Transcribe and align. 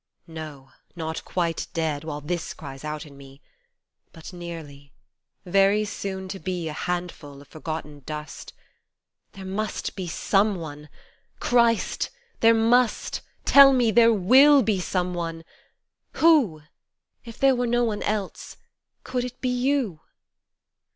No, 0.25 0.71
not 0.95 1.23
quite 1.23 1.67
dead, 1.75 2.03
while 2.03 2.21
this 2.21 2.55
cries 2.55 2.83
out 2.83 3.05
in 3.05 3.15
me, 3.15 3.39
But 4.11 4.33
nearly: 4.33 4.91
very 5.45 5.85
soon 5.85 6.27
to 6.29 6.39
be 6.39 6.67
A 6.67 6.73
handful 6.73 7.39
of 7.39 7.49
forgotten 7.49 7.99
dust 7.99 8.51
There 9.33 9.45
must 9.45 9.95
be 9.95 10.07
someone. 10.07 10.89
Christ! 11.39 12.09
there 12.39 12.55
must, 12.55 13.21
Tell 13.45 13.73
me 13.73 13.91
there 13.91 14.11
will 14.11 14.63
be 14.63 14.79
some 14.79 15.13
one. 15.13 15.43
Who?. 16.13 16.63
If 17.23 17.37
there 17.37 17.55
were 17.55 17.67
no 17.67 17.83
one 17.83 18.01
else, 18.01 18.57
could 19.03 19.23
it 19.23 19.39
be 19.39 19.49
You 19.49 19.99